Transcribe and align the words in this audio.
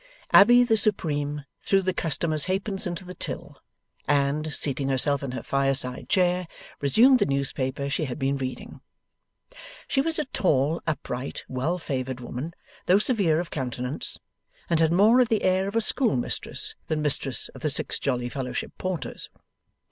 Abbey 0.31 0.63
the 0.63 0.77
supreme 0.77 1.45
threw 1.61 1.83
the 1.83 1.93
customer's 1.93 2.45
halfpence 2.45 2.87
into 2.87 3.05
the 3.05 3.13
till, 3.13 3.59
and, 4.07 4.51
seating 4.51 4.89
herself 4.89 5.21
in 5.21 5.29
her 5.33 5.43
fireside 5.43 6.09
chair, 6.09 6.47
resumed 6.79 7.19
the 7.19 7.27
newspaper 7.27 7.87
she 7.87 8.05
had 8.05 8.17
been 8.17 8.35
reading. 8.35 8.81
She 9.87 10.01
was 10.01 10.17
a 10.17 10.25
tall, 10.25 10.81
upright, 10.87 11.43
well 11.47 11.77
favoured 11.77 12.19
woman, 12.19 12.55
though 12.87 12.97
severe 12.97 13.39
of 13.39 13.51
countenance, 13.51 14.17
and 14.71 14.79
had 14.79 14.91
more 14.91 15.19
of 15.19 15.29
the 15.29 15.43
air 15.43 15.67
of 15.67 15.75
a 15.75 15.81
schoolmistress 15.81 16.73
than 16.87 17.03
mistress 17.03 17.49
of 17.49 17.61
the 17.61 17.69
Six 17.69 17.99
Jolly 17.99 18.27
Fellowship 18.27 18.71
Porters. 18.79 19.29